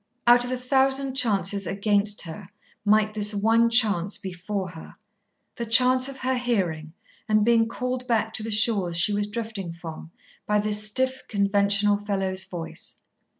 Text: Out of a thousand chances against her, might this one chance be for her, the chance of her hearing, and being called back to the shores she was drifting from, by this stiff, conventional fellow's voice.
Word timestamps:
Out 0.25 0.43
of 0.43 0.49
a 0.51 0.57
thousand 0.57 1.13
chances 1.13 1.67
against 1.67 2.21
her, 2.23 2.49
might 2.83 3.13
this 3.13 3.35
one 3.35 3.69
chance 3.69 4.17
be 4.17 4.33
for 4.33 4.71
her, 4.71 4.95
the 5.57 5.63
chance 5.67 6.09
of 6.09 6.17
her 6.17 6.33
hearing, 6.33 6.93
and 7.29 7.45
being 7.45 7.67
called 7.67 8.07
back 8.07 8.33
to 8.33 8.41
the 8.41 8.49
shores 8.49 8.97
she 8.97 9.13
was 9.13 9.27
drifting 9.27 9.71
from, 9.71 10.09
by 10.47 10.57
this 10.57 10.83
stiff, 10.87 11.27
conventional 11.27 11.97
fellow's 11.97 12.45
voice. 12.45 12.95